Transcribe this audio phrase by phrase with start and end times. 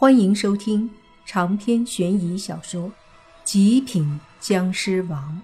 [0.00, 0.88] 欢迎收听
[1.26, 2.90] 长篇悬疑小说
[3.42, 5.42] 《极品僵尸王》，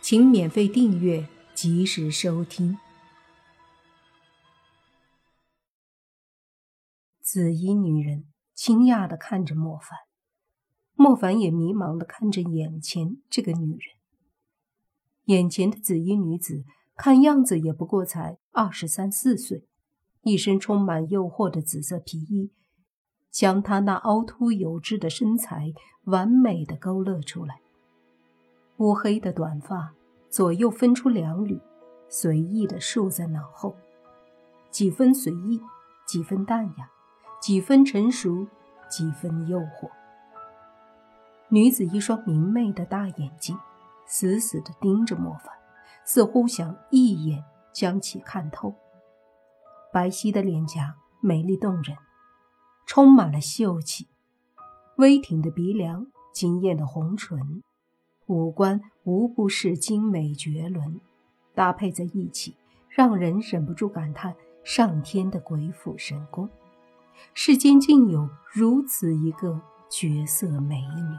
[0.00, 2.78] 请免费订阅，及时收听。
[7.20, 8.24] 紫衣女人
[8.54, 9.98] 惊讶的看着莫凡，
[10.94, 13.80] 莫凡也迷茫的看着眼前这个女人。
[15.24, 16.64] 眼前的紫衣女子
[16.96, 19.66] 看样子也不过才二十三四岁，
[20.22, 22.50] 一身充满诱惑的紫色皮衣。
[23.32, 25.72] 将她那凹凸有致的身材
[26.04, 27.60] 完美的勾勒出来。
[28.76, 29.94] 乌黑的短发
[30.28, 31.60] 左右分出两缕，
[32.08, 33.74] 随意的竖在脑后，
[34.70, 35.60] 几分随意，
[36.06, 36.90] 几分淡雅，
[37.40, 38.46] 几分成熟，
[38.88, 39.90] 几分诱惑。
[41.48, 43.58] 女子一双明媚的大眼睛
[44.06, 45.54] 死死的盯着莫凡，
[46.04, 48.74] 似乎想一眼将其看透。
[49.92, 51.96] 白皙的脸颊美丽动人。
[52.86, 54.06] 充满了秀气，
[54.96, 57.62] 微挺的鼻梁，惊艳的红唇，
[58.26, 61.00] 五官无不是精美绝伦，
[61.54, 62.56] 搭配在一起，
[62.88, 66.48] 让人忍不住感叹上天的鬼斧神工。
[67.34, 71.16] 世间竟有如此一个绝色美女，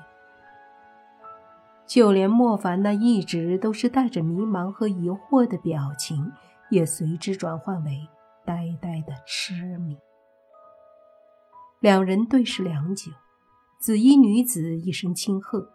[1.87, 6.31] 就连莫凡那一直都是带着迷茫和疑惑的表情，
[6.69, 8.07] 也随之转换为
[8.45, 9.97] 呆呆的痴迷。
[11.83, 13.11] 两人对视良久，
[13.77, 15.67] 紫衣女子一声轻喝，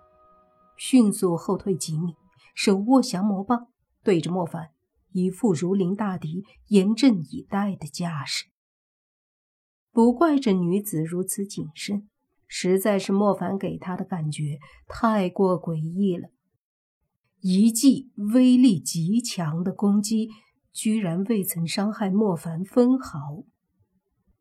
[0.75, 2.14] 迅速后退几米，
[2.55, 3.67] 手握降魔棒，
[4.03, 4.70] 对着莫凡，
[5.12, 8.47] 一副如临大敌、严阵以待的架势。
[9.92, 12.09] 不怪这女子如此谨慎，
[12.47, 16.31] 实在是莫凡给她的感觉太过诡异了。
[17.42, 20.31] 一记威力极强的攻击，
[20.73, 23.45] 居然未曾伤害莫凡分毫。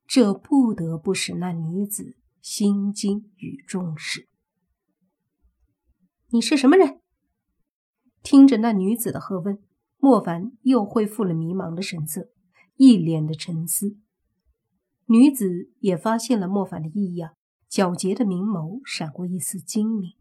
[0.08, 4.30] 这不得不使那女子心惊与重视。
[6.30, 7.02] 你是什么人？
[8.24, 9.62] 听着那女子的喝问，
[9.98, 12.30] 莫凡又恢复了迷茫的神色，
[12.78, 13.98] 一脸的沉思。
[15.08, 17.34] 女子也发现了莫凡的异样，
[17.70, 20.14] 皎洁的明眸闪过一丝精明，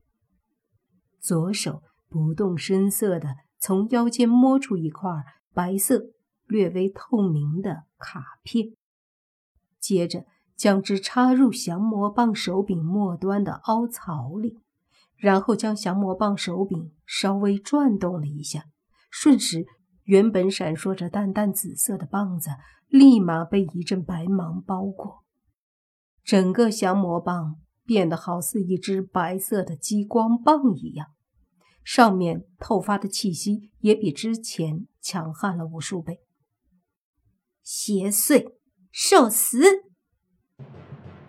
[1.20, 5.10] 左手不动声色的从腰间摸出一块
[5.54, 6.10] 白色、
[6.46, 8.74] 略微透明的卡片。
[9.86, 10.24] 接着
[10.56, 14.58] 将之插入降魔棒手柄末端的凹槽里，
[15.16, 18.64] 然后将降魔棒手柄稍微转动了一下，
[19.08, 19.64] 瞬时，
[20.02, 22.50] 原本闪烁着淡淡紫色的棒子
[22.88, 25.22] 立马被一阵白芒包裹，
[26.24, 31.12] 整个降魔棒变得好似一只白色的激光棒一样，
[31.84, 36.22] 上面透发的气息也比之前强悍了无数倍。
[37.62, 38.56] 邪祟！
[38.98, 39.58] 受死！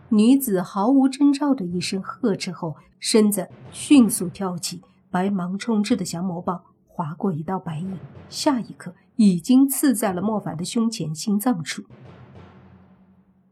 [0.07, 11.83] 女子毫无征兆的一声呵斥后，身子迅速跳起，白芒充斥的降魔棒划过一道白影，下一刻已经刺在了莫凡的胸前心脏处。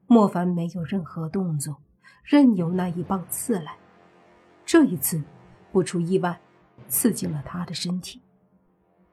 [0.08, 1.76] 莫凡没有任何动作，
[2.24, 3.76] 任由那一棒刺来。
[4.66, 5.22] 这一次，
[5.74, 6.40] 不出意外，
[6.88, 8.22] 刺进了他的身体。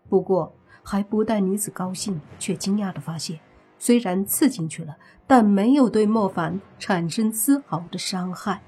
[0.09, 0.55] 不过，
[0.85, 3.41] 还不待女子高兴，却惊讶的发现。
[3.85, 8.63] 虽然刺进去了，但没有对莫凡产生丝毫的伤害。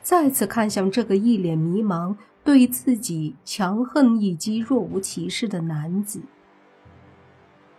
[0.00, 6.22] 再次看向这个一脸迷茫、对自己强横一击若无其事的男子，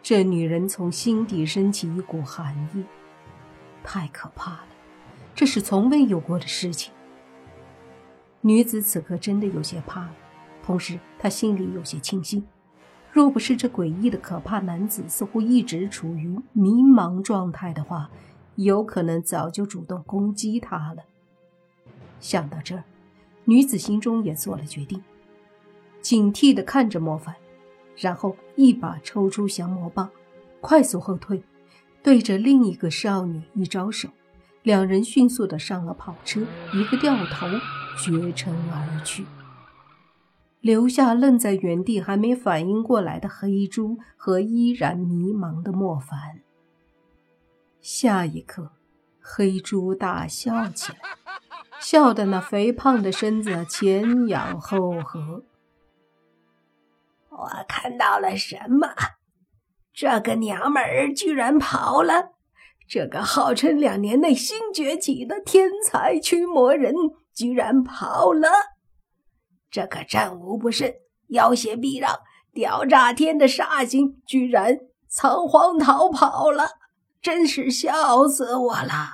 [0.02, 2.84] 这女人从心底升起一股寒意。
[3.82, 4.68] 太可怕了，
[5.34, 6.92] 这是从未有过的事情。
[8.42, 10.16] 女子此刻真的有些怕了，
[10.66, 12.46] 同时她心里有些庆幸。
[13.14, 18.10] 若不是这诡异的可怕男子似乎一直处于迷茫状态的话，
[18.56, 21.04] 有可能早就主动攻击他了。
[22.20, 22.84] 想到这儿，
[23.46, 25.00] 女子心中也做了决定，
[26.02, 27.36] 警惕地看着莫凡，
[27.96, 30.10] 然后一把抽出降魔棒，
[30.60, 31.44] 快速后退，
[32.02, 34.10] 对着另一个少女一招手，
[34.64, 36.42] 两人迅速地上了跑车，
[36.74, 37.46] 一个掉头，
[37.96, 39.24] 绝尘而去。
[40.64, 46.40] 留下愣在原地还没反应过来的黑猪和依然迷茫的莫凡。
[47.82, 48.72] 下一刻，
[49.20, 51.00] 黑猪大笑起来，
[51.82, 55.44] 笑得那肥胖的身子前仰后合。
[57.30, 58.88] 我看到了什么？
[59.94, 62.30] 这个娘们儿居然跑了！
[62.88, 66.94] 这个号称两年内新崛起的天才驱魔人
[67.34, 68.48] 居然跑了！
[69.74, 70.94] 这可战无不胜、
[71.30, 72.20] 要挟避让、
[72.54, 74.78] 屌炸天的煞星，居然
[75.10, 76.74] 仓皇逃跑了，
[77.20, 79.10] 真是笑死我了！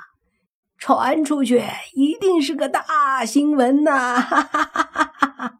[0.78, 1.64] 传出去
[1.94, 4.20] 一定是个大新闻呐！
[4.20, 5.60] 哈哈哈哈哈！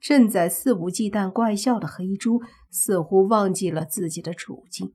[0.00, 4.92] 正在肆无忌惮怪笑的黑猪似乎忘记了自己的处境。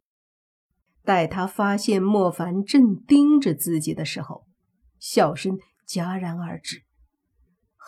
[1.05, 4.45] 待他发现莫凡正盯着自己的时候，
[4.99, 6.83] 笑声戛然而止。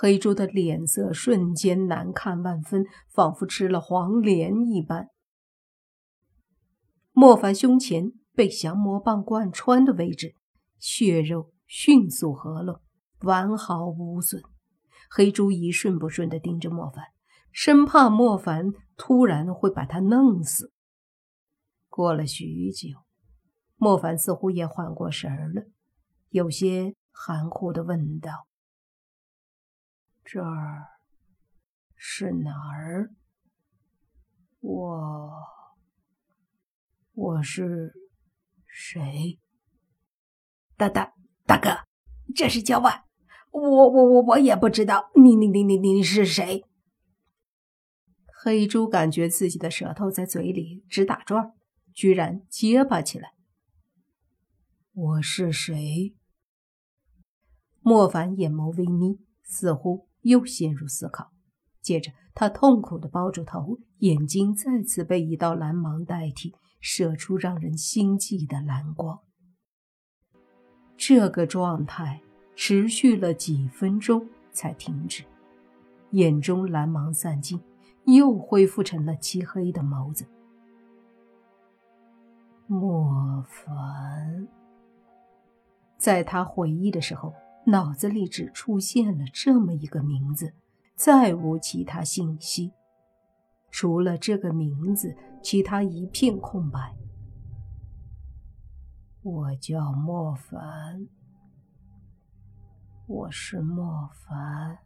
[0.01, 5.10] 黑猪的脸色瞬间难看万分，仿佛吃了黄连一般。
[7.12, 10.36] 莫凡胸前被降魔棒贯穿的位置，
[10.78, 12.80] 血肉迅速合拢，
[13.24, 14.42] 完好无损。
[15.12, 17.04] 黑猪一瞬不瞬地盯着莫凡，
[17.51, 20.72] 生怕莫凡突然会把他弄死。
[21.90, 23.00] 过了许久。
[23.75, 25.63] 莫凡似乎也缓过神儿了，
[26.30, 28.48] 有些含糊的问道
[30.31, 30.85] ：“这儿
[31.95, 33.15] 是哪儿？
[34.59, 35.31] 我
[37.13, 37.95] 我是
[38.67, 39.39] 谁？
[40.77, 41.15] 大大
[41.47, 41.79] 大哥，
[42.35, 43.05] 这是郊外。
[43.49, 46.63] 我我我我也不知道，你你你你你是谁？”
[48.43, 51.55] 黑猪感觉自己的舌头在嘴里直打转，
[51.91, 53.33] 居然结巴起来。
[54.93, 56.15] 我是谁？
[57.79, 61.31] 莫凡眼眸微眯，似乎又陷入思考。
[61.81, 69.19] 接着，他痛苦的包住头，眼睛再次被一道蓝芒代替，射出让人心悸的蓝光。
[70.98, 72.21] 这个状态
[72.56, 75.24] 持续了几分钟才停止，
[76.12, 77.62] 眼中蓝芒散尽，
[78.06, 80.25] 又恢复成了漆黑的眸子。
[82.68, 84.48] 莫凡。
[85.98, 87.33] 在他回忆的时候，
[87.67, 90.53] 脑子里只出现了这么一个名字，
[90.95, 92.73] 再无其他信息。
[93.71, 96.95] 除了这个名字，其他一片空白。
[99.21, 101.07] 我叫莫凡，
[103.06, 104.79] 我是莫凡。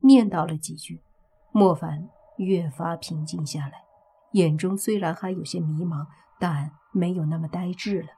[0.00, 1.02] 念叨了几句，
[1.50, 3.84] 莫凡越发平静下来，
[4.32, 6.06] 眼中虽然还有些迷茫，
[6.38, 8.08] 但没有那么呆滞了。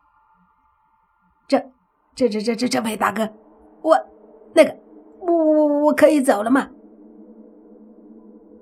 [1.48, 1.72] 这、
[2.16, 3.28] 这、这、这、这、这位大哥，
[3.82, 3.94] 我
[4.54, 4.74] 那个，
[5.20, 6.70] 我、我、我可以走了吗？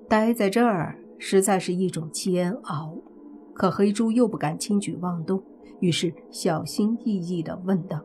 [0.09, 2.99] 待在这儿实在是一种煎熬，
[3.55, 5.41] 可黑猪又不敢轻举妄动，
[5.79, 8.01] 于是小心翼翼的问道：“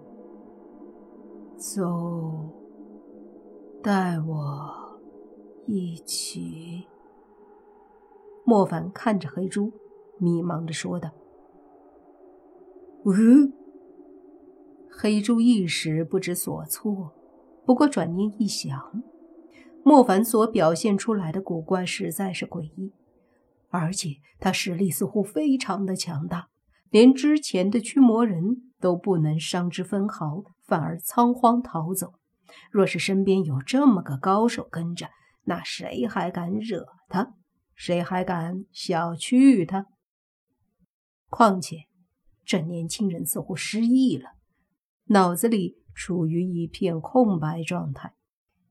[1.57, 1.83] 走，
[3.81, 4.99] 带我
[5.65, 6.85] 一起。”
[8.45, 9.71] 莫凡看着黑猪，
[10.19, 11.09] 迷茫的说道
[13.05, 13.51] ：“嗯。”
[15.01, 17.13] 黑猪一时不知所措，
[17.65, 19.01] 不过转念一想，
[19.81, 22.91] 莫凡所表现出来的古怪实在是诡异，
[23.69, 26.49] 而且他实力似乎非常的强大，
[26.89, 32.15] 连之前的驱魔人都不能伤之分毫，反而仓皇逃走。
[32.69, 35.07] 若是身边有这么个高手跟着，
[35.45, 37.35] 那谁还敢惹他？
[37.73, 39.85] 谁还敢小觑他？
[41.29, 41.85] 况且，
[42.43, 44.31] 这年轻人似乎失忆了。
[45.11, 48.13] 脑子里处于一片空白状态，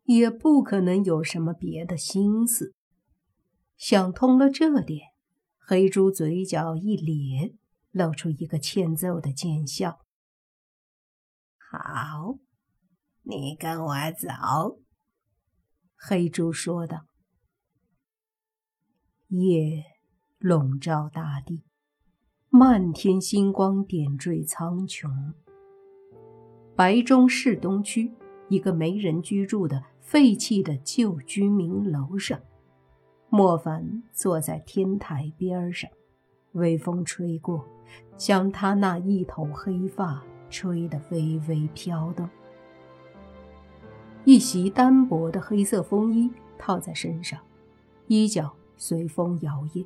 [0.05, 2.75] 也不可能有什么别的心思。
[3.77, 5.09] 想通了这点，
[5.59, 7.57] 黑猪嘴角一咧，
[7.91, 9.99] 露出一个欠揍的贱笑。
[11.59, 12.39] 好，
[13.23, 14.81] 你跟我走。”
[15.99, 17.07] 黑猪说道。
[19.27, 19.85] 夜
[20.39, 21.65] 笼罩大地，
[22.49, 25.35] 漫天星光点缀苍穹。
[26.79, 28.09] 白中市东区
[28.49, 32.39] 一个没人居住的废弃的旧居民楼上，
[33.29, 35.91] 莫凡坐在天台边上，
[36.53, 37.67] 微风吹过，
[38.17, 42.31] 将他那一头黑发吹得微微飘动。
[44.25, 47.41] 一袭单薄的黑色风衣套在身上，
[48.07, 49.85] 衣角随风摇曳。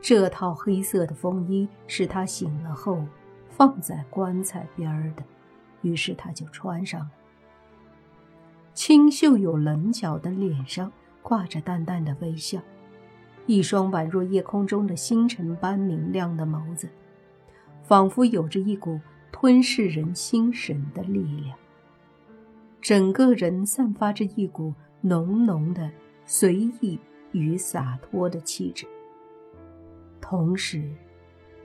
[0.00, 3.04] 这套黑色的风衣是他醒了后
[3.50, 5.22] 放在棺材边的。
[5.82, 7.10] 于是他就穿上了。
[8.74, 12.58] 清秀有棱角的脸上挂着淡淡的微笑，
[13.46, 16.88] 一双宛若夜空中的星辰般明亮的眸子，
[17.82, 18.98] 仿佛有着一股
[19.30, 21.56] 吞噬人心神的力量。
[22.80, 24.72] 整个人散发着一股
[25.02, 25.90] 浓浓的
[26.24, 26.98] 随意
[27.32, 28.86] 与洒脱的气质。
[30.20, 30.90] 同时，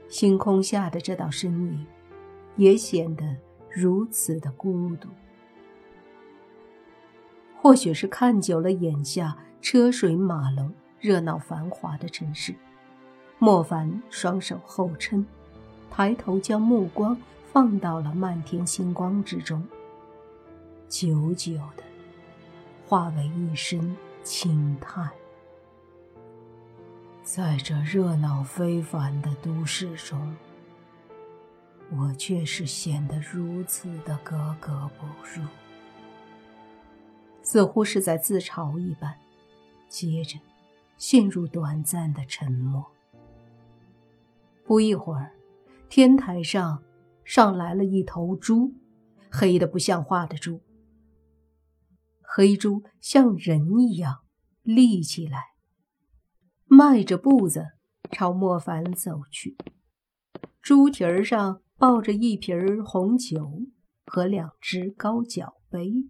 [0.08, 1.86] 星空下的这道身影
[2.56, 3.24] 也显得。
[3.80, 5.08] 如此的孤独，
[7.56, 12.52] 或许是看久了眼下车水马龙、热闹繁华的城市，
[13.38, 15.24] 莫凡双手后撑，
[15.88, 17.16] 抬头将目光
[17.52, 19.64] 放到了漫天星光之中，
[20.88, 21.84] 久久的
[22.84, 25.08] 化为一声轻叹。
[27.22, 30.34] 在这热闹非凡的都市中，
[31.90, 35.46] 我却是显得如此的格格不入，
[37.42, 39.16] 似乎是在自嘲一般。
[39.88, 40.38] 接着，
[40.98, 42.84] 陷入短暂的沉默。
[44.64, 45.32] 不一会儿，
[45.88, 46.82] 天台上
[47.24, 48.74] 上来了一头猪，
[49.30, 50.60] 黑的不像话的猪。
[52.20, 54.18] 黑猪像人一样
[54.62, 55.54] 立起来，
[56.66, 57.64] 迈着步子
[58.10, 59.56] 朝莫凡走去。
[60.60, 63.62] 猪蹄儿上抱着一瓶红酒
[64.04, 66.08] 和两只高脚杯。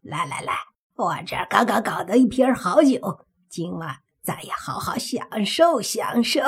[0.00, 0.54] 来来来，
[0.96, 6.40] 我这刚刚搞的一瓶好酒，今晚咱也好好享受享受。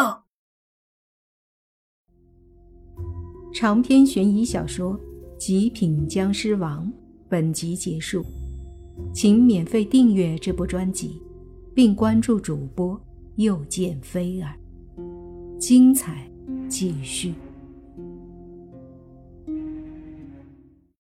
[3.54, 4.98] 长篇悬疑小说
[5.38, 6.86] 《极品僵尸王》
[7.28, 8.24] 本集结束，
[9.14, 11.20] 请免费订阅这部专辑，
[11.74, 12.98] 并关注主播
[13.36, 14.58] 又见菲儿，
[15.58, 16.30] 精彩
[16.68, 17.34] 继续。